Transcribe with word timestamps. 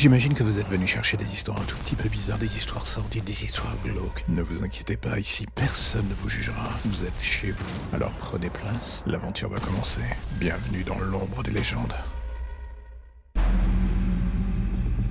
J'imagine 0.00 0.32
que 0.32 0.42
vous 0.42 0.58
êtes 0.58 0.66
venu 0.66 0.86
chercher 0.86 1.18
des 1.18 1.30
histoires 1.30 1.60
un 1.60 1.64
tout 1.64 1.76
petit 1.76 1.94
peu 1.94 2.08
bizarres, 2.08 2.38
des 2.38 2.56
histoires 2.56 2.86
sordides, 2.86 3.24
des 3.24 3.44
histoires 3.44 3.76
glauques. 3.84 4.24
Ne 4.28 4.40
vous 4.40 4.64
inquiétez 4.64 4.96
pas, 4.96 5.18
ici 5.18 5.44
personne 5.54 6.08
ne 6.08 6.14
vous 6.14 6.30
jugera. 6.30 6.70
Vous 6.86 7.04
êtes 7.04 7.20
chez 7.22 7.50
vous. 7.50 7.94
Alors 7.94 8.10
prenez 8.12 8.48
place, 8.48 9.04
l'aventure 9.06 9.50
va 9.50 9.60
commencer. 9.60 10.00
Bienvenue 10.38 10.84
dans 10.84 10.98
l'ombre 11.00 11.42
des 11.42 11.50
légendes. 11.50 11.92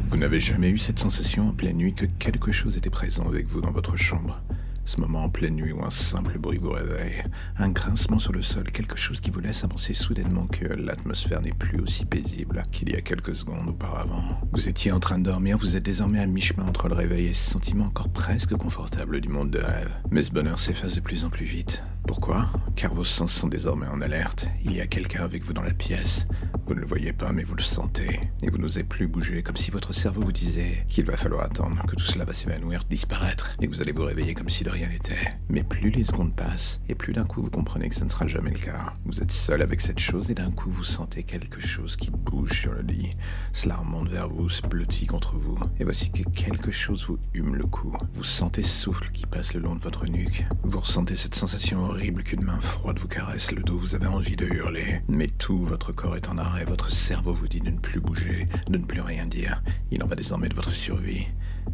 Vous 0.07 0.17
n'avez 0.17 0.39
jamais 0.39 0.71
eu 0.71 0.79
cette 0.79 0.97
sensation 0.97 1.49
en 1.49 1.53
pleine 1.53 1.78
nuit 1.78 1.94
que 1.94 2.08
quelque 2.08 2.51
chose 2.51 2.76
était 2.76 2.90
présent 2.90 3.28
avec 3.28 3.46
vous 3.46 3.62
dans 3.62 3.69
votre 3.69 3.96
chambre? 3.96 4.42
Ce 4.85 4.99
moment 4.99 5.23
en 5.23 5.29
pleine 5.29 5.55
nuit 5.55 5.71
où 5.71 5.83
un 5.83 5.89
simple 5.89 6.39
bruit 6.39 6.57
vous 6.57 6.71
réveille, 6.71 7.23
un 7.57 7.69
grincement 7.69 8.19
sur 8.19 8.33
le 8.33 8.41
sol, 8.41 8.71
quelque 8.71 8.97
chose 8.97 9.19
qui 9.19 9.31
vous 9.31 9.39
laisse 9.39 9.63
avancer 9.63 9.93
soudainement 9.93 10.47
que 10.47 10.65
l'atmosphère 10.65 11.41
n'est 11.41 11.51
plus 11.51 11.79
aussi 11.79 12.05
paisible 12.05 12.63
qu'il 12.71 12.89
y 12.89 12.96
a 12.96 13.01
quelques 13.01 13.35
secondes 13.35 13.69
auparavant. 13.69 14.23
Vous 14.51 14.69
étiez 14.69 14.92
en 14.92 14.99
train 14.99 15.19
de 15.19 15.23
dormir, 15.23 15.57
vous 15.57 15.75
êtes 15.75 15.83
désormais 15.83 16.20
à 16.20 16.25
mi-chemin 16.25 16.67
entre 16.67 16.87
le 16.87 16.95
réveil 16.95 17.27
et 17.27 17.34
ce 17.34 17.51
sentiment 17.51 17.85
encore 17.85 18.09
presque 18.09 18.55
confortable 18.55 19.21
du 19.21 19.29
monde 19.29 19.51
de 19.51 19.59
rêve. 19.59 19.91
Mais 20.11 20.23
ce 20.23 20.31
bonheur 20.31 20.59
s'efface 20.59 20.95
de 20.95 21.01
plus 21.01 21.25
en 21.25 21.29
plus 21.29 21.45
vite. 21.45 21.84
Pourquoi? 22.09 22.49
Car 22.76 22.91
vos 22.91 23.04
sens 23.04 23.31
sont 23.31 23.48
désormais 23.48 23.86
en 23.86 24.02
alerte. 24.02 24.48
Il 24.66 24.76
y 24.76 24.81
a 24.81 24.88
quelqu'un 24.88 25.23
avec 25.23 25.44
vous 25.44 25.54
dans 25.54 25.62
la 25.62 25.76
pièce. 25.76 26.27
Vous 26.66 26.73
ne 26.73 26.80
le 26.80 26.88
voyez 26.88 27.13
pas, 27.13 27.32
mais 27.32 27.44
vous 27.44 27.54
le 27.54 27.62
sentez. 27.62 28.20
Et 28.41 28.49
vous 28.49 28.58
n'osez 28.58 28.84
plus 28.84 29.08
bouger, 29.08 29.44
comme 29.44 29.58
si 29.58 29.70
votre 29.70 29.94
cerveau 29.94 30.22
vous 30.22 30.32
disait 30.32 30.85
qu'il 30.88 31.05
va 31.05 31.18
falloir 31.18 31.44
attendre, 31.44 31.85
que 31.85 31.95
tout 31.95 32.05
cela 32.05 32.26
va 32.26 32.34
s'évanouir, 32.34 32.84
disparaître, 32.90 33.55
et 33.62 33.68
que 33.68 33.72
vous 33.72 33.84
allez 33.84 33.91
vous 33.91 34.05
réveiller 34.05 34.34
comme 34.34 34.49
si 34.49 34.63
de 34.63 34.72
rien 34.72 34.90
n'était. 34.90 35.30
Mais 35.49 35.62
plus 35.62 35.91
les 35.91 36.04
secondes 36.04 36.35
passent, 36.35 36.82
et 36.90 36.95
plus 36.95 37.13
d'un 37.13 37.26
coup 37.26 37.44
vous 37.44 37.52
comprenez 37.52 37.90
que 37.90 37.95
ce 37.95 38.04
ne 38.04 38.10
sera 38.10 38.26
jamais 38.26 38.52
le 38.52 38.60
cas. 38.60 38.94
Vous 39.05 39.21
êtes 39.21 39.32
seul 39.32 39.62
avec 39.62 39.80
cette 39.80 39.99
chose, 39.99 40.32
et 40.32 40.35
d'un 40.35 40.52
coup 40.52 40.71
vous 40.71 40.84
sentez 40.84 41.21
quelque 41.21 41.60
chose 41.60 41.96
qui 41.96 42.10
bouge 42.10 42.62
sur 42.62 42.73
le 42.73 42.82
lit. 42.82 43.12
Cela 43.54 43.77
remonte 43.77 44.10
vers 44.10 44.30
vous, 44.30 44.49
se 44.49 44.63
blottit 44.63 45.05
contre 45.05 45.35
vous. 45.35 45.60
Et 45.80 45.84
voici 45.84 46.12
que 46.12 46.27
quelque 46.30 46.71
chose 46.71 47.05
vous 47.07 47.20
hume 47.35 47.55
le 47.55 47.66
cou. 47.66 47.96
Vous 48.13 48.23
sentez 48.23 48.63
souffle 48.63 49.12
qui 49.12 49.27
passe 49.27 49.54
le 49.54 49.60
long 49.60 49.76
de 49.76 49.84
votre 49.84 50.05
nuque. 50.05 50.46
Vous 50.63 50.79
ressentez 50.79 51.16
cette 51.16 51.35
sensation 51.35 51.84
horrible 51.84 51.98
horrible 51.99 52.23
qu'une 52.23 52.45
main 52.45 52.61
froide 52.61 52.97
vous 52.97 53.09
caresse 53.09 53.51
le 53.51 53.61
dos, 53.61 53.77
vous 53.77 53.93
avez 53.93 54.07
envie 54.07 54.37
de 54.37 54.45
hurler. 54.45 55.01
Mais 55.09 55.27
tout 55.27 55.65
votre 55.65 55.91
corps 55.91 56.15
est 56.15 56.29
en 56.29 56.37
arrêt, 56.37 56.63
votre 56.63 56.89
cerveau 56.89 57.33
vous 57.33 57.49
dit 57.49 57.59
de 57.59 57.71
ne 57.71 57.77
plus 57.77 57.99
bouger, 57.99 58.47
de 58.69 58.77
ne 58.77 58.85
plus 58.85 59.01
rien 59.01 59.25
dire. 59.25 59.61
Il 59.91 60.01
en 60.01 60.07
va 60.07 60.15
désormais 60.15 60.47
de 60.47 60.55
votre 60.55 60.71
survie. 60.71 61.27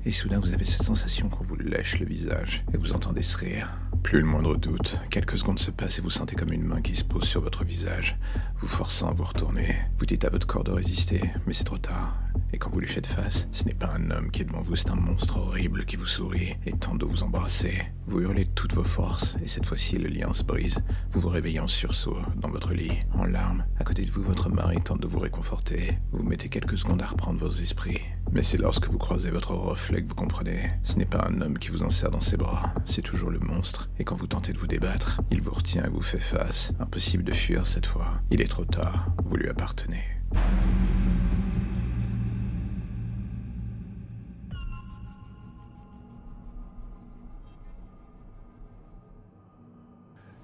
Et 0.06 0.12
soudain, 0.12 0.40
vous 0.40 0.54
avez 0.54 0.66
cette 0.66 0.84
sensation 0.84 1.30
qu'on 1.30 1.44
vous 1.44 1.56
lèche 1.56 2.00
le 2.00 2.06
visage, 2.06 2.64
et 2.74 2.78
vous 2.78 2.94
entendez 2.94 3.24
ce 3.24 3.38
rire. 3.38 3.76
Plus 4.04 4.20
le 4.20 4.26
moindre 4.26 4.56
doute, 4.56 5.02
quelques 5.10 5.40
secondes 5.40 5.58
se 5.58 5.72
passent 5.72 5.98
et 5.98 6.02
vous 6.04 6.12
sentez 6.12 6.36
comme 6.36 6.54
une 6.54 6.62
main 6.62 6.80
qui 6.80 6.96
se 6.96 7.04
pose 7.04 7.24
sur 7.24 7.42
votre 7.42 7.64
visage, 7.64 8.20
vous 8.60 8.68
forçant 8.68 9.10
à 9.10 9.14
vous 9.14 9.24
retourner. 9.24 9.76
Vous 9.98 10.06
dites 10.06 10.26
à 10.26 10.30
votre 10.30 10.46
corps 10.46 10.64
de 10.64 10.70
résister, 10.70 11.20
mais 11.48 11.54
c'est 11.54 11.64
trop 11.64 11.80
tard. 11.80 12.16
Et 12.54 12.60
quand 12.60 12.70
vous 12.70 12.80
lui 12.80 12.88
faites 12.88 13.08
face, 13.08 13.48
ce 13.52 13.64
n'est 13.64 13.74
pas 13.74 13.92
un 13.96 14.12
homme 14.12 14.30
qui 14.30 14.44
est 14.44 14.46
devant 14.46 14.62
vous, 14.62 14.76
c'est 14.76 14.92
un 14.92 14.96
monstre 14.96 15.38
horrible 15.38 15.86
qui 15.86 15.96
vous 15.96 16.06
sourit 16.06 16.56
et 16.68 16.72
tente 16.74 17.00
de 17.00 17.06
vous 17.06 17.24
embrasser. 17.24 17.82
Vous 18.06 18.20
hurlez 18.20 18.46
toutes 18.46 18.76
vos 18.76 18.84
forces, 18.84 19.38
et 19.44 19.48
cette 19.48 19.66
fois-ci 19.66 19.98
le 19.98 20.10
lien 20.10 20.32
se 20.34 20.44
brise. 20.44 20.78
Vous 21.12 21.22
vous 21.22 21.30
réveillez 21.30 21.60
en 21.60 21.68
sursaut, 21.68 22.20
dans 22.36 22.50
votre 22.50 22.76
lit, 22.76 23.00
en 23.16 23.26
larmes. 23.26 23.66
À 23.80 23.84
côté 23.84 24.06
de 24.06 24.12
vous, 24.12 24.22
votre 24.22 24.50
mari 24.50 24.78
tente 24.84 25.02
de 25.02 25.08
vous 25.08 25.20
réconforter. 25.20 25.98
Vous 26.12 26.22
mettez 26.22 26.50
quelques 26.50 26.78
secondes 26.78 27.02
à 27.02 27.08
reprendre 27.08 27.40
vos 27.40 27.50
esprits. 27.50 28.02
Mais 28.32 28.44
c'est 28.44 28.58
lorsque 28.58 28.88
vous 28.88 28.98
croisez 28.98 29.32
votre 29.32 29.54
reflet 29.54 30.02
que 30.02 30.08
vous 30.08 30.16
comprenez. 30.16 30.72
Ce 30.84 30.98
n'est 30.98 31.06
pas 31.06 31.26
un 31.30 31.42
homme 31.42 31.58
qui 31.58 31.70
vous 31.70 31.84
enserre 31.84 32.12
dans 32.12 32.20
ses 32.20 32.38
bras, 32.38 32.74
c'est 32.84 33.02
toujours 33.02 33.30
le 33.30 33.40
monstre. 33.40 33.90
Et 33.98 34.04
quand 34.04 34.16
vous 34.16 34.28
tentez 34.28 34.52
de 34.52 34.58
vous 34.58 34.68
débattre, 34.68 35.22
il 35.32 35.42
vous 35.42 35.52
retient 35.52 35.86
et 35.86 35.90
vous 35.90 36.02
fait 36.02 36.20
face. 36.20 36.74
Impossible 36.80 37.24
de 37.24 37.34
fuir 37.34 37.66
cette 37.66 37.86
fois. 37.86 38.22
Il 38.32 38.42
est 38.42 38.50
trop 38.50 38.66
tard, 38.66 39.08
vous 39.26 39.38
lui 39.38 39.50
appartenez. 39.50 40.04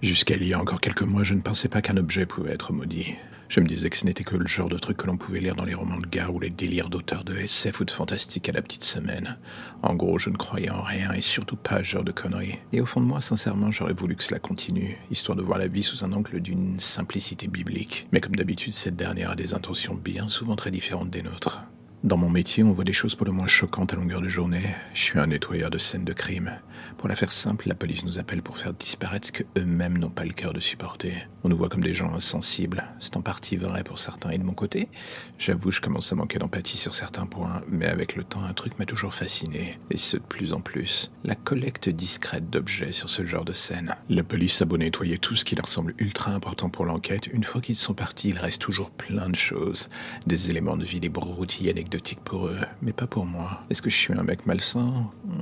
Jusqu'à 0.02 0.36
il 0.36 0.48
y 0.48 0.54
a 0.54 0.60
encore 0.60 0.82
quelques 0.82 1.04
mois, 1.04 1.24
je 1.24 1.36
ne 1.36 1.42
pensais 1.42 1.68
pas 1.68 1.82
qu'un 1.84 1.98
objet 1.98 2.26
pouvait 2.26 2.54
être 2.54 2.74
maudit. 2.74 3.16
Je 3.52 3.60
me 3.60 3.66
disais 3.66 3.90
que 3.90 3.98
ce 3.98 4.06
n'était 4.06 4.24
que 4.24 4.38
le 4.38 4.48
genre 4.48 4.70
de 4.70 4.78
truc 4.78 4.96
que 4.96 5.08
l'on 5.08 5.18
pouvait 5.18 5.42
lire 5.42 5.58
dans 5.58 5.66
les 5.66 5.74
romans 5.74 6.00
de 6.00 6.08
gare 6.08 6.34
ou 6.34 6.40
les 6.40 6.50
délires 6.50 6.90
d'auteurs 6.90 7.26
de 7.26 7.36
SF 7.36 7.82
ou 7.82 7.84
de 7.84 7.92
fantastique 7.92 8.48
à 8.48 8.54
la 8.54 8.62
petite 8.62 8.86
semaine. 8.86 9.38
En 9.84 9.94
gros, 9.94 10.18
je 10.18 10.30
ne 10.30 10.38
croyais 10.38 10.70
en 10.70 10.82
rien 10.82 11.12
et 11.12 11.20
surtout 11.20 11.58
pas 11.58 11.76
à 11.76 11.78
ce 11.80 11.84
genre 11.84 12.06
de 12.06 12.14
conneries. 12.14 12.60
Et 12.72 12.80
au 12.80 12.86
fond 12.86 13.02
de 13.02 13.06
moi, 13.08 13.20
sincèrement, 13.20 13.70
j'aurais 13.70 13.92
voulu 13.92 14.16
que 14.16 14.24
cela 14.24 14.40
continue, 14.40 14.98
histoire 15.12 15.36
de 15.36 15.42
voir 15.42 15.60
la 15.60 15.68
vie 15.68 15.84
sous 15.84 16.06
un 16.06 16.14
angle 16.14 16.40
d'une 16.40 16.80
simplicité 16.80 17.48
biblique. 17.48 18.08
Mais 18.14 18.22
comme 18.22 18.38
d'habitude, 18.38 18.72
cette 18.72 18.96
dernière 18.96 19.32
a 19.32 19.36
des 19.36 19.54
intentions 19.54 19.96
bien 19.96 20.30
souvent 20.30 20.56
très 20.56 20.72
différentes 20.72 21.10
des 21.10 21.22
nôtres. 21.22 21.60
Dans 22.04 22.18
mon 22.18 22.32
métier, 22.32 22.64
on 22.64 22.72
voit 22.72 22.84
des 22.84 22.94
choses 22.94 23.14
pour 23.14 23.28
le 23.28 23.32
moins 23.32 23.46
choquantes 23.46 23.94
à 23.94 23.96
longueur 23.96 24.22
de 24.22 24.28
journée. 24.28 24.74
Je 24.96 25.04
suis 25.04 25.20
un 25.20 25.28
nettoyeur 25.28 25.70
de 25.70 25.78
scènes 25.78 26.04
de 26.04 26.14
crime. 26.14 26.52
Pour 26.98 27.08
la 27.08 27.16
faire 27.16 27.32
simple, 27.32 27.68
la 27.68 27.76
police 27.76 28.04
nous 28.06 28.18
appelle 28.18 28.42
pour 28.42 28.58
faire 28.58 28.74
disparaître 28.74 29.28
ce 29.28 29.32
que 29.32 29.44
eux-mêmes 29.56 30.00
n'ont 30.00 30.10
pas 30.10 30.24
le 30.24 30.34
cœur 30.34 30.52
de 30.52 30.60
supporter. 30.60 31.14
On 31.44 31.50
nous 31.50 31.58
voit 31.58 31.70
comme 31.70 31.84
des 31.84 31.94
gens 31.94 32.12
insensibles. 32.12 32.84
C'est 33.00 33.18
en 33.18 33.22
partie 33.22 33.56
vrai 33.56 33.84
pour 33.84 34.00
certains. 34.00 34.32
Et 34.32 34.40
de 34.40 34.44
mon 34.44 34.54
côté, 34.54 34.90
j'avoue, 35.38 35.70
je 35.70 35.80
commence 35.80 36.12
à 36.12 36.16
manquer 36.16 36.40
d'empathie 36.40 36.78
sur 36.78 36.96
certains 36.96 37.28
points. 37.28 37.62
Mais 37.70 37.86
avec 37.86 38.16
le 38.16 38.24
temps, 38.24 38.44
un 38.44 38.54
truc 38.54 38.80
m'a 38.80 38.86
toujours 38.86 39.14
fasciné. 39.14 39.78
Et 39.92 39.98
ce 39.98 40.18
de 40.18 40.24
plus 40.24 40.54
en 40.54 40.60
plus. 40.60 41.12
La 41.24 41.36
collecte 41.36 41.88
discrète 41.88 42.50
d'objets 42.50 42.94
sur 42.94 43.10
ce 43.10 43.26
genre 43.26 43.46
de 43.46 43.54
scène. 43.54 43.96
La 44.10 44.24
police 44.24 44.60
a 44.64 44.66
beau 44.66 44.78
nettoyer 44.78 45.20
tout 45.20 45.36
ce 45.36 45.46
qui 45.46 45.56
leur 45.56 45.68
semble 45.68 45.94
ultra 46.00 46.32
important 46.32 46.70
pour 46.70 46.86
l'enquête. 46.86 47.28
Une 47.28 47.44
fois 47.44 47.62
qu'ils 47.62 47.76
sont 47.76 47.94
partis, 47.94 48.30
il 48.30 48.40
reste 48.40 48.62
toujours 48.62 48.90
plein 48.90 49.30
de 49.30 49.36
choses. 49.36 49.88
Des 50.26 50.50
éléments 50.50 50.78
de 50.78 50.86
vie, 50.86 51.00
des 51.00 51.10
broutilles 51.10 51.70
anecdotiques 51.70 51.91
pour 52.24 52.48
eux. 52.48 52.60
Mais 52.82 52.94
pas 52.94 53.08
pour 53.08 53.26
moi. 53.26 53.62
Est-ce 53.70 53.82
que 53.82 53.90
je 53.90 53.96
suis 53.96 54.14
un 54.14 54.24
mec 54.24 54.46
malsain? 54.46 55.10
Hmm, 55.26 55.40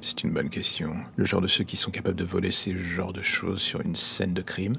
C'est 0.00 0.22
une 0.22 0.30
bonne 0.30 0.48
question. 0.48 0.94
Le 1.16 1.24
genre 1.24 1.40
de 1.40 1.46
ceux 1.46 1.64
qui 1.64 1.76
sont 1.76 1.90
capables 1.90 2.16
de 2.16 2.24
voler 2.24 2.50
ces 2.50 2.76
genres 2.76 3.12
de 3.12 3.22
choses 3.22 3.60
sur 3.60 3.80
une 3.80 3.94
scène 3.94 4.32
de 4.32 4.42
crime? 4.42 4.76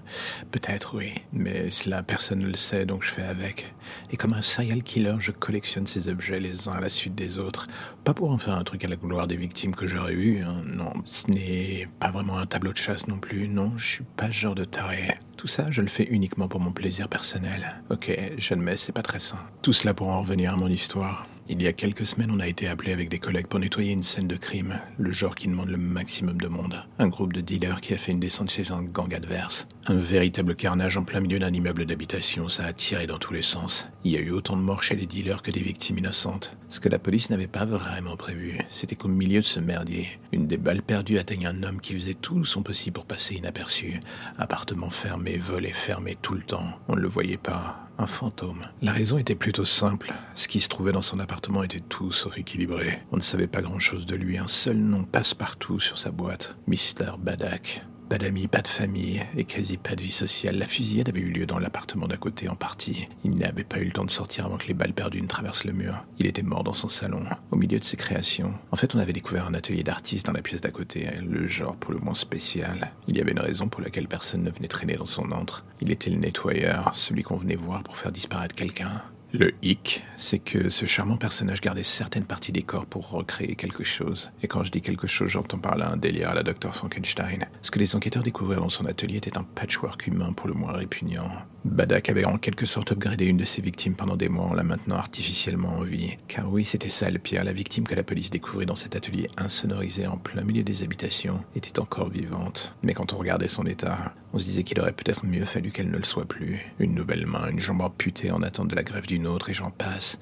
Peut-être 0.51 0.95
oui, 0.95 1.13
mais 1.33 1.69
cela 1.69 2.03
personne 2.03 2.39
ne 2.39 2.47
le 2.47 2.55
sait 2.55 2.85
donc 2.85 3.03
je 3.03 3.11
fais 3.11 3.23
avec. 3.23 3.73
Et 4.11 4.17
comme 4.17 4.33
un 4.33 4.41
serial 4.41 4.83
killer, 4.83 5.15
je 5.19 5.31
collectionne 5.31 5.87
ces 5.87 6.07
objets 6.07 6.39
les 6.39 6.67
uns 6.69 6.73
à 6.73 6.79
la 6.79 6.89
suite 6.89 7.15
des 7.15 7.37
autres. 7.37 7.67
Pas 8.03 8.13
pour 8.13 8.31
en 8.31 8.37
faire 8.37 8.55
un 8.55 8.63
truc 8.63 8.83
à 8.85 8.87
la 8.87 8.95
gloire 8.95 9.27
des 9.27 9.37
victimes 9.37 9.75
que 9.75 9.87
j'aurais 9.87 10.13
eu, 10.13 10.43
hein. 10.43 10.63
non. 10.65 10.93
Ce 11.05 11.29
n'est 11.29 11.87
pas 11.99 12.11
vraiment 12.11 12.37
un 12.37 12.45
tableau 12.45 12.71
de 12.71 12.77
chasse 12.77 13.07
non 13.07 13.19
plus, 13.19 13.47
non, 13.47 13.73
je 13.77 13.85
suis 13.85 14.03
pas 14.15 14.27
ce 14.27 14.31
genre 14.31 14.55
de 14.55 14.65
taré. 14.65 15.17
Tout 15.41 15.47
ça, 15.47 15.71
je 15.71 15.81
le 15.81 15.87
fais 15.87 16.03
uniquement 16.03 16.47
pour 16.47 16.59
mon 16.59 16.71
plaisir 16.71 17.09
personnel. 17.09 17.81
Ok, 17.89 18.15
j'admets, 18.37 18.77
c'est 18.77 18.91
pas 18.91 19.01
très 19.01 19.17
sain. 19.17 19.39
Tout 19.63 19.73
cela 19.73 19.95
pour 19.95 20.09
en 20.09 20.21
revenir 20.21 20.53
à 20.53 20.55
mon 20.55 20.67
histoire. 20.67 21.25
Il 21.53 21.61
y 21.61 21.67
a 21.67 21.73
quelques 21.73 22.05
semaines, 22.05 22.31
on 22.31 22.39
a 22.39 22.47
été 22.47 22.69
appelé 22.69 22.93
avec 22.93 23.09
des 23.09 23.19
collègues 23.19 23.47
pour 23.47 23.59
nettoyer 23.59 23.91
une 23.91 24.03
scène 24.03 24.29
de 24.29 24.37
crime, 24.37 24.79
le 24.97 25.11
genre 25.11 25.35
qui 25.35 25.49
demande 25.49 25.67
le 25.67 25.75
maximum 25.75 26.37
de 26.37 26.47
monde. 26.47 26.85
Un 26.97 27.09
groupe 27.09 27.33
de 27.33 27.41
dealers 27.41 27.81
qui 27.81 27.93
a 27.93 27.97
fait 27.97 28.13
une 28.13 28.21
descente 28.21 28.49
chez 28.49 28.71
un 28.71 28.83
gang 28.83 29.13
adverse. 29.13 29.67
Un 29.87 29.97
véritable 29.97 30.55
carnage 30.55 30.95
en 30.95 31.03
plein 31.03 31.19
milieu 31.19 31.39
d'un 31.39 31.51
immeuble 31.51 31.85
d'habitation, 31.85 32.47
ça 32.47 32.63
a 32.67 32.71
tiré 32.71 33.05
dans 33.05 33.17
tous 33.17 33.33
les 33.33 33.41
sens. 33.41 33.89
Il 34.05 34.13
y 34.13 34.15
a 34.15 34.21
eu 34.21 34.31
autant 34.31 34.55
de 34.55 34.61
morts 34.61 34.81
chez 34.81 34.95
les 34.95 35.05
dealers 35.05 35.41
que 35.41 35.51
des 35.51 35.59
victimes 35.59 35.97
innocentes. 35.97 36.55
Ce 36.69 36.79
que 36.79 36.87
la 36.87 36.99
police 36.99 37.29
n'avait 37.29 37.47
pas 37.47 37.65
vraiment 37.65 38.15
prévu, 38.15 38.59
c'était 38.69 38.95
qu'au 38.95 39.09
milieu 39.09 39.41
de 39.41 39.45
ce 39.45 39.59
merdier, 39.59 40.07
une 40.31 40.47
des 40.47 40.55
balles 40.55 40.83
perdues 40.83 41.19
atteignait 41.19 41.47
un 41.47 41.63
homme 41.63 41.81
qui 41.81 41.95
faisait 41.95 42.13
tout 42.13 42.45
son 42.45 42.63
possible 42.63 42.93
pour 42.93 43.05
passer 43.05 43.35
inaperçu. 43.35 43.99
Appartement 44.37 44.89
fermé, 44.89 45.35
volé 45.35 45.73
fermé 45.73 46.15
tout 46.21 46.35
le 46.35 46.43
temps. 46.43 46.79
On 46.87 46.95
ne 46.95 47.01
le 47.01 47.09
voyait 47.09 47.35
pas 47.35 47.89
un 47.97 48.07
fantôme. 48.07 48.67
La 48.81 48.91
raison 48.91 49.17
était 49.17 49.35
plutôt 49.35 49.65
simple. 49.65 50.13
Ce 50.35 50.47
qui 50.47 50.59
se 50.59 50.69
trouvait 50.69 50.91
dans 50.91 51.01
son 51.01 51.19
appartement 51.19 51.63
était 51.63 51.79
tout 51.79 52.11
sauf 52.11 52.37
équilibré. 52.37 52.99
On 53.11 53.17
ne 53.17 53.21
savait 53.21 53.47
pas 53.47 53.61
grand-chose 53.61 54.05
de 54.05 54.15
lui. 54.15 54.37
Un 54.37 54.47
seul 54.47 54.77
nom 54.77 55.03
passe-partout 55.03 55.79
sur 55.79 55.97
sa 55.97 56.11
boîte. 56.11 56.55
Mr. 56.67 57.17
Badak. 57.19 57.85
Pas 58.11 58.17
d'amis, 58.17 58.47
pas 58.47 58.61
de 58.61 58.67
famille 58.67 59.25
et 59.37 59.45
quasi 59.45 59.77
pas 59.77 59.95
de 59.95 60.01
vie 60.01 60.11
sociale. 60.11 60.57
La 60.57 60.65
fusillade 60.65 61.07
avait 61.07 61.21
eu 61.21 61.31
lieu 61.31 61.45
dans 61.45 61.59
l'appartement 61.59 62.09
d'à 62.09 62.17
côté 62.17 62.49
en 62.49 62.57
partie. 62.57 63.07
Il 63.23 63.37
n'avait 63.37 63.63
pas 63.63 63.77
eu 63.77 63.85
le 63.85 63.93
temps 63.93 64.03
de 64.03 64.11
sortir 64.11 64.47
avant 64.47 64.57
que 64.57 64.67
les 64.67 64.73
balles 64.73 64.91
perdues 64.91 65.21
ne 65.21 65.29
traversent 65.29 65.63
le 65.63 65.71
mur. 65.71 66.03
Il 66.19 66.27
était 66.27 66.41
mort 66.41 66.65
dans 66.65 66.73
son 66.73 66.89
salon, 66.89 67.23
au 67.51 67.55
milieu 67.55 67.79
de 67.79 67.85
ses 67.85 67.95
créations. 67.95 68.53
En 68.71 68.75
fait, 68.75 68.93
on 68.95 68.99
avait 68.99 69.13
découvert 69.13 69.47
un 69.47 69.53
atelier 69.53 69.83
d'artiste 69.83 70.25
dans 70.25 70.33
la 70.33 70.41
pièce 70.41 70.59
d'à 70.59 70.71
côté, 70.71 71.07
le 71.25 71.47
genre 71.47 71.77
pour 71.77 71.93
le 71.93 71.99
moins 71.99 72.13
spécial. 72.13 72.91
Il 73.07 73.15
y 73.15 73.21
avait 73.21 73.31
une 73.31 73.39
raison 73.39 73.69
pour 73.69 73.79
laquelle 73.79 74.09
personne 74.09 74.43
ne 74.43 74.51
venait 74.51 74.67
traîner 74.67 74.97
dans 74.97 75.05
son 75.05 75.31
antre. 75.31 75.63
Il 75.79 75.89
était 75.89 76.09
le 76.09 76.17
nettoyeur, 76.17 76.93
celui 76.93 77.23
qu'on 77.23 77.37
venait 77.37 77.55
voir 77.55 77.81
pour 77.81 77.95
faire 77.95 78.11
disparaître 78.11 78.55
quelqu'un. 78.55 79.03
Le 79.33 79.53
hic, 79.61 80.03
c'est 80.17 80.39
que 80.39 80.69
ce 80.69 80.85
charmant 80.85 81.15
personnage 81.15 81.61
gardait 81.61 81.83
certaines 81.83 82.25
parties 82.25 82.51
des 82.51 82.63
corps 82.63 82.85
pour 82.85 83.09
recréer 83.09 83.55
quelque 83.55 83.85
chose. 83.85 84.29
Et 84.43 84.47
quand 84.49 84.65
je 84.65 84.73
dis 84.73 84.81
quelque 84.81 85.07
chose, 85.07 85.29
j'entends 85.29 85.57
par 85.57 85.77
là 85.77 85.89
un 85.89 85.95
délire 85.95 86.31
à 86.31 86.33
la 86.33 86.43
Dr 86.43 86.75
Frankenstein. 86.75 87.47
Ce 87.61 87.71
que 87.71 87.79
les 87.79 87.95
enquêteurs 87.95 88.23
découvrirent 88.23 88.59
dans 88.59 88.67
son 88.67 88.85
atelier 88.85 89.17
était 89.17 89.37
un 89.37 89.43
patchwork 89.43 90.05
humain 90.05 90.33
pour 90.33 90.49
le 90.49 90.53
moins 90.53 90.73
répugnant. 90.73 91.29
Badak 91.63 92.09
avait 92.09 92.25
en 92.25 92.37
quelque 92.37 92.65
sorte 92.65 92.91
upgradé 92.91 93.25
une 93.25 93.37
de 93.37 93.45
ses 93.45 93.61
victimes 93.61 93.93
pendant 93.93 94.17
des 94.17 94.29
mois 94.29 94.47
en 94.47 94.53
la 94.53 94.63
maintenant 94.63 94.95
artificiellement 94.95 95.77
en 95.77 95.83
vie. 95.83 96.17
Car 96.27 96.51
oui, 96.51 96.65
c'était 96.65 96.89
ça 96.89 97.09
le 97.09 97.21
la 97.31 97.53
victime 97.53 97.87
que 97.87 97.95
la 97.95 98.03
police 98.03 98.31
découvrit 98.31 98.65
dans 98.65 98.75
cet 98.75 98.95
atelier 98.95 99.29
insonorisé 99.37 100.07
en 100.07 100.17
plein 100.17 100.41
milieu 100.41 100.63
des 100.63 100.83
habitations 100.83 101.41
était 101.55 101.79
encore 101.79 102.09
vivante. 102.09 102.75
Mais 102.83 102.93
quand 102.93 103.13
on 103.13 103.17
regardait 103.17 103.47
son 103.47 103.65
état, 103.65 104.13
on 104.33 104.39
se 104.39 104.45
disait 104.45 104.63
qu'il 104.63 104.79
aurait 104.79 104.91
peut-être 104.91 105.25
mieux 105.25 105.45
fallu 105.45 105.71
qu'elle 105.71 105.91
ne 105.91 105.97
le 105.97 106.03
soit 106.03 106.25
plus. 106.25 106.73
Une 106.79 106.95
nouvelle 106.95 107.27
main, 107.27 107.49
une 107.49 107.59
jambe 107.59 107.81
amputée 107.81 108.31
en 108.31 108.41
attente 108.41 108.69
de 108.69 108.75
la 108.75 108.83
grève 108.83 109.07
autre, 109.25 109.49
et 109.49 109.53
j'en 109.53 109.71
passe. 109.71 110.19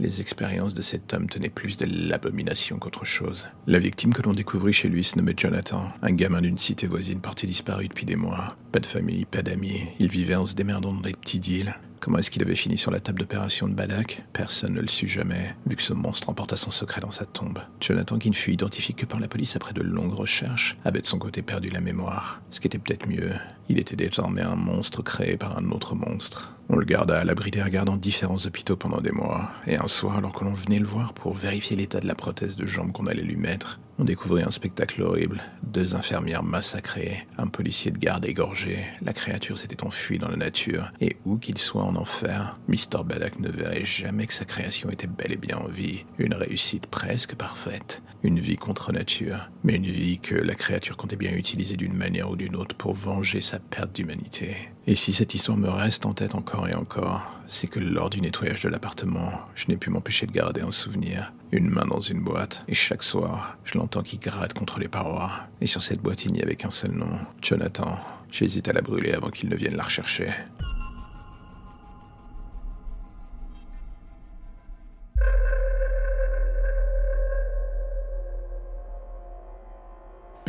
Les 0.00 0.22
expériences 0.22 0.72
de 0.72 0.80
cet 0.80 1.12
homme 1.12 1.28
tenaient 1.28 1.50
plus 1.50 1.76
de 1.76 1.86
l'abomination 2.08 2.78
qu'autre 2.78 3.04
chose. 3.04 3.46
La 3.66 3.78
victime 3.78 4.14
que 4.14 4.22
l'on 4.22 4.32
découvrit 4.32 4.72
chez 4.72 4.88
lui 4.88 5.04
se 5.04 5.18
nommait 5.18 5.34
Jonathan, 5.36 5.90
un 6.00 6.12
gamin 6.12 6.40
d'une 6.40 6.56
cité 6.56 6.86
voisine 6.86 7.20
porté 7.20 7.46
disparu 7.46 7.86
depuis 7.86 8.06
des 8.06 8.16
mois. 8.16 8.56
Pas 8.72 8.80
de 8.80 8.86
famille, 8.86 9.26
pas 9.26 9.42
d'amis. 9.42 9.82
Il 9.98 10.08
vivait 10.08 10.36
en 10.36 10.46
se 10.46 10.54
démerdant 10.54 10.94
dans 10.94 11.02
des 11.02 11.12
petits 11.12 11.38
deals. 11.38 11.74
Comment 12.00 12.16
est-ce 12.16 12.30
qu'il 12.30 12.40
avait 12.40 12.54
fini 12.54 12.78
sur 12.78 12.90
la 12.90 13.00
table 13.00 13.18
d'opération 13.18 13.68
de 13.68 13.74
Badak 13.74 14.22
Personne 14.32 14.72
ne 14.72 14.80
le 14.80 14.88
sut 14.88 15.06
jamais, 15.06 15.54
vu 15.66 15.76
que 15.76 15.82
ce 15.82 15.92
monstre 15.92 16.30
emporta 16.30 16.56
son 16.56 16.70
secret 16.70 17.02
dans 17.02 17.10
sa 17.10 17.26
tombe. 17.26 17.58
Jonathan, 17.78 18.16
qui 18.18 18.30
ne 18.30 18.34
fut 18.34 18.52
identifié 18.52 18.94
que 18.94 19.04
par 19.04 19.20
la 19.20 19.28
police 19.28 19.54
après 19.54 19.74
de 19.74 19.82
longues 19.82 20.14
recherches, 20.14 20.78
avait 20.82 21.02
de 21.02 21.06
son 21.06 21.18
côté 21.18 21.42
perdu 21.42 21.68
la 21.68 21.82
mémoire. 21.82 22.40
Ce 22.50 22.58
qui 22.58 22.68
était 22.68 22.78
peut-être 22.78 23.06
mieux, 23.06 23.32
il 23.70 23.78
était 23.78 23.94
désormais 23.94 24.42
un 24.42 24.56
monstre 24.56 25.00
créé 25.00 25.36
par 25.36 25.56
un 25.56 25.70
autre 25.70 25.94
monstre. 25.94 26.56
On 26.68 26.76
le 26.76 26.84
garda 26.84 27.20
à 27.20 27.24
l'abri 27.24 27.52
des 27.52 27.62
regards 27.62 27.84
dans 27.84 27.96
différents 27.96 28.44
hôpitaux 28.44 28.76
pendant 28.76 29.00
des 29.00 29.12
mois, 29.12 29.48
et 29.64 29.76
un 29.76 29.86
soir, 29.86 30.16
alors 30.16 30.32
que 30.32 30.44
l'on 30.44 30.54
venait 30.54 30.80
le 30.80 30.86
voir 30.86 31.12
pour 31.12 31.34
vérifier 31.34 31.76
l'état 31.76 32.00
de 32.00 32.06
la 32.08 32.16
prothèse 32.16 32.56
de 32.56 32.66
jambe 32.66 32.90
qu'on 32.90 33.06
allait 33.06 33.22
lui 33.22 33.36
mettre, 33.36 33.78
on 34.00 34.04
découvrit 34.04 34.42
un 34.42 34.50
spectacle 34.50 35.02
horrible. 35.02 35.42
Deux 35.62 35.94
infirmières 35.94 36.42
massacrées, 36.42 37.26
un 37.36 37.48
policier 37.48 37.90
de 37.90 37.98
garde 37.98 38.24
égorgé. 38.24 38.86
La 39.02 39.12
créature 39.12 39.58
s'était 39.58 39.84
enfuie 39.84 40.18
dans 40.18 40.30
la 40.30 40.38
nature, 40.38 40.90
et 41.02 41.18
où 41.26 41.36
qu'il 41.36 41.58
soit 41.58 41.84
en 41.84 41.96
enfer, 41.96 42.58
Mr. 42.66 43.04
Badak 43.04 43.38
ne 43.40 43.50
verrait 43.50 43.84
jamais 43.84 44.26
que 44.26 44.32
sa 44.32 44.46
création 44.46 44.88
était 44.88 45.06
bel 45.06 45.32
et 45.32 45.36
bien 45.36 45.58
en 45.58 45.68
vie. 45.68 46.06
Une 46.16 46.32
réussite 46.32 46.86
presque 46.86 47.34
parfaite. 47.34 48.02
Une 48.22 48.40
vie 48.40 48.56
contre 48.56 48.92
nature, 48.92 49.50
mais 49.64 49.76
une 49.76 49.84
vie 49.84 50.18
que 50.18 50.34
la 50.34 50.54
créature 50.54 50.96
comptait 50.96 51.16
bien 51.16 51.32
utiliser 51.32 51.76
d'une 51.76 51.94
manière 51.94 52.30
ou 52.30 52.36
d'une 52.36 52.56
autre 52.56 52.76
pour 52.76 52.94
venger 52.94 53.42
sa 53.42 53.58
perte 53.60 53.94
d'humanité. 53.94 54.56
Et 54.86 54.94
si 54.94 55.12
cette 55.12 55.34
histoire 55.34 55.58
me 55.58 55.68
reste 55.68 56.06
en 56.06 56.14
tête 56.14 56.34
encore 56.34 56.68
et 56.68 56.74
encore, 56.74 57.30
c'est 57.46 57.66
que 57.66 57.78
lors 57.78 58.10
du 58.10 58.20
nettoyage 58.20 58.62
de 58.62 58.68
l'appartement, 58.68 59.32
je 59.54 59.66
n'ai 59.68 59.76
pu 59.76 59.90
m'empêcher 59.90 60.26
de 60.26 60.32
garder 60.32 60.60
un 60.60 60.72
souvenir. 60.72 61.32
Une 61.52 61.68
main 61.68 61.84
dans 61.84 62.00
une 62.00 62.20
boîte, 62.20 62.64
et 62.68 62.74
chaque 62.74 63.02
soir, 63.02 63.58
je 63.64 63.76
l'entends 63.76 64.02
qui 64.02 64.18
gratte 64.18 64.54
contre 64.54 64.78
les 64.78 64.88
parois. 64.88 65.32
Et 65.60 65.66
sur 65.66 65.82
cette 65.82 66.00
boîte, 66.00 66.24
il 66.24 66.32
n'y 66.32 66.42
avait 66.42 66.56
qu'un 66.56 66.70
seul 66.70 66.92
nom, 66.92 67.18
Jonathan. 67.42 67.98
J'hésite 68.30 68.68
à 68.68 68.72
la 68.72 68.82
brûler 68.82 69.12
avant 69.12 69.30
qu'il 69.30 69.48
ne 69.48 69.56
vienne 69.56 69.76
la 69.76 69.84
rechercher. 69.84 70.30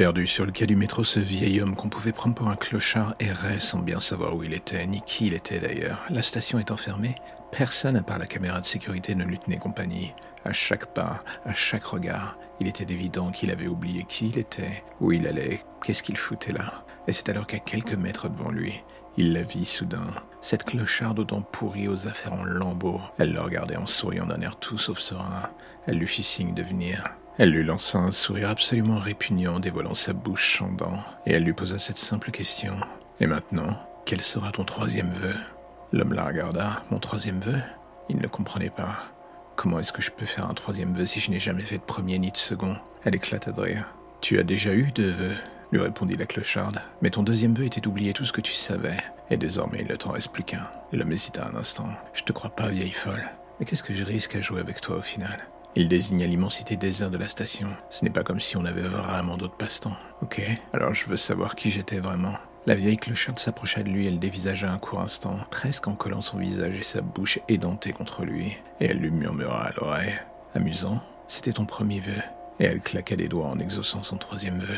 Perdu 0.02 0.26
sur 0.26 0.48
le 0.48 0.52
quai 0.52 0.66
du 0.66 0.76
métro, 0.76 1.04
ce 1.04 1.20
vieil 1.20 1.62
homme 1.62 1.76
qu'on 1.76 1.88
pouvait 1.88 2.12
prendre 2.12 2.34
pour 2.34 2.50
un 2.50 2.56
clochard 2.56 3.14
errait 3.20 3.60
sans 3.60 3.78
bien 3.78 4.00
savoir 4.00 4.36
où 4.36 4.42
il 4.42 4.52
était, 4.56 4.88
ni 4.88 5.00
qui 5.04 5.28
il 5.28 5.36
était 5.36 5.60
d'ailleurs. 5.60 6.02
La 6.10 6.24
station 6.24 6.58
étant 6.58 6.76
fermée, 6.76 7.14
personne 7.52 7.96
à 7.96 8.02
part 8.02 8.18
la 8.18 8.26
caméra 8.26 8.60
de 8.60 8.66
sécurité 8.66 9.14
ne 9.14 9.24
lui 9.24 9.38
tenait 9.38 9.60
compagnie. 9.60 10.12
À 10.44 10.54
chaque 10.54 10.88
pas, 10.96 11.24
à 11.46 11.54
chaque 11.54 11.84
regard, 11.84 12.40
il 12.60 12.68
était 12.68 12.92
évident 12.92 13.30
qu'il 13.30 13.52
avait 13.52 13.68
oublié 13.68 14.04
qui 14.10 14.30
il 14.30 14.40
était, 14.40 14.84
où 15.02 15.12
il 15.12 15.28
allait, 15.28 15.60
qu'est-ce 15.84 16.02
qu'il 16.02 16.18
foutait 16.18 16.54
là. 16.54 16.84
Et 17.08 17.12
c'est 17.12 17.30
alors 17.30 17.46
qu'à 17.46 17.60
quelques 17.60 17.94
mètres 17.94 18.28
devant 18.28 18.50
lui, 18.50 18.84
il 19.18 19.34
la 19.34 19.44
vit 19.44 19.66
soudain. 19.66 20.16
Cette 20.40 20.64
clocharde 20.64 21.20
aux 21.20 21.26
dents 21.26 21.44
pourries 21.44 21.88
aux 21.88 22.08
affaires 22.08 22.34
en 22.34 22.44
lambeaux. 22.44 23.02
Elle 23.20 23.34
le 23.34 23.42
regardait 23.42 23.78
en 23.78 23.86
souriant 23.86 24.26
d'un 24.26 24.42
air 24.42 24.56
tout 24.56 24.80
sauf 24.80 24.98
serein. 24.98 25.52
Elle 25.86 26.00
lui 26.00 26.08
fit 26.08 26.24
signe 26.24 26.56
de 26.56 26.64
venir. 26.64 27.04
Elle 27.38 27.52
lui 27.52 27.64
lança 27.64 27.98
un 27.98 28.12
sourire 28.12 28.50
absolument 28.50 29.00
répugnant, 29.00 29.60
dévoilant 29.60 29.96
sa 29.96 30.14
bouche 30.14 30.58
chandant, 30.58 31.00
et 31.26 31.34
elle 31.34 31.44
lui 31.44 31.54
posa 31.54 31.78
cette 31.78 31.98
simple 31.98 32.32
question. 32.32 32.78
Et 33.20 33.28
maintenant, 33.28 33.78
quel 34.06 34.22
sera 34.22 34.52
ton 34.52 34.64
troisième 34.64 35.12
vœu? 35.12 35.36
L'homme 35.92 36.14
la 36.14 36.26
regarda. 36.26 36.84
Mon 36.92 37.00
troisième 37.00 37.40
vœu? 37.40 37.60
Il 38.10 38.18
ne 38.18 38.28
comprenait 38.28 38.70
pas. 38.70 39.04
Comment 39.56 39.80
est-ce 39.80 39.94
que 39.94 40.02
je 40.02 40.12
peux 40.12 40.26
faire 40.26 40.50
un 40.50 40.54
troisième 40.54 40.94
vœu 40.94 41.06
si 41.06 41.20
je 41.20 41.32
n'ai 41.32 41.40
jamais 41.40 41.64
fait 41.64 41.78
de 41.78 41.84
premier 41.84 42.20
ni 42.20 42.32
de 42.32 42.38
second? 42.38 42.76
Elle 43.06 43.16
éclata 43.16 43.52
de 43.52 43.62
rire. 43.62 43.86
Tu 44.22 44.40
as 44.40 44.44
déjà 44.44 44.74
eu 44.74 44.92
deux 44.92 45.12
vœux 45.12 45.36
lui 45.72 45.80
répondit 45.80 46.18
la 46.18 46.26
clocharde. 46.26 46.82
Mais 47.02 47.10
ton 47.10 47.24
deuxième 47.24 47.54
vœu 47.54 47.66
était 47.66 47.82
d'oublier 47.82 48.14
tout 48.14 48.26
ce 48.26 48.34
que 48.34 48.42
tu 48.42 48.54
savais. 48.54 48.98
Et 49.30 49.38
désormais, 49.38 49.80
il 49.82 49.88
ne 49.88 49.96
t'en 49.96 50.12
reste 50.12 50.32
plus 50.32 50.44
qu'un. 50.44 50.68
L'homme 50.92 51.12
hésita 51.12 51.48
un 51.48 51.56
instant. 51.56 51.88
Je 52.14 52.24
te 52.24 52.34
crois 52.34 52.50
pas, 52.50 52.70
vieille 52.70 52.92
folle. 52.92 53.24
Mais 53.60 53.66
qu'est-ce 53.66 53.84
que 53.84 53.94
je 53.94 54.04
risque 54.04 54.36
à 54.36 54.42
jouer 54.42 54.60
avec 54.60 54.82
toi 54.82 54.98
au 54.98 55.02
final? 55.02 55.48
Il 55.76 55.88
désigna 55.88 56.26
l'immensité 56.26 56.76
désert 56.76 57.10
de 57.10 57.18
la 57.18 57.28
station. 57.28 57.68
Ce 57.90 58.04
n'est 58.04 58.12
pas 58.12 58.24
comme 58.24 58.40
si 58.40 58.58
on 58.58 58.66
avait 58.66 58.82
vraiment 58.82 59.38
d'autres 59.38 59.56
passe-temps. 59.56 59.96
Ok, 60.22 60.42
alors 60.74 60.94
je 60.94 61.06
veux 61.08 61.18
savoir 61.18 61.56
qui 61.56 61.72
j'étais 61.72 62.00
vraiment. 62.00 62.36
La 62.68 62.76
vieille 62.76 62.98
clocharde 62.98 63.40
s'approcha 63.40 63.82
de 63.82 63.90
lui, 63.90 64.06
elle 64.06 64.20
dévisagea 64.20 64.72
un 64.72 64.78
court 64.78 65.02
instant, 65.02 65.40
presque 65.50 65.88
en 65.88 65.96
collant 65.96 66.22
son 66.22 66.38
visage 66.38 66.78
et 66.78 66.84
sa 66.84 67.02
bouche 67.02 67.40
édentée 67.48 67.92
contre 67.92 68.24
lui, 68.24 68.58
et 68.80 68.86
elle 68.86 69.00
lui 69.00 69.10
murmura 69.10 69.64
à 69.64 69.72
l'oreille. 69.74 70.14
Amusant, 70.54 71.02
c'était 71.28 71.54
ton 71.54 71.66
premier 71.66 72.02
vœu. 72.02 72.22
Et 72.60 72.66
elle 72.66 72.82
claqua 72.82 73.16
des 73.16 73.28
doigts 73.28 73.48
en 73.48 73.58
exaucant 73.58 74.04
son 74.04 74.18
troisième 74.18 74.60
vœu. 74.60 74.78